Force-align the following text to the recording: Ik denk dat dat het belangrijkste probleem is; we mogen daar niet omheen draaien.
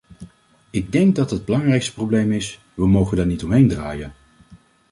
Ik 0.69 0.91
denk 0.91 1.15
dat 1.15 1.29
dat 1.29 1.37
het 1.37 1.45
belangrijkste 1.47 1.93
probleem 1.93 2.31
is; 2.31 2.59
we 2.73 2.87
mogen 2.87 3.17
daar 3.17 3.25
niet 3.25 3.43
omheen 3.43 3.67
draaien. 3.67 4.13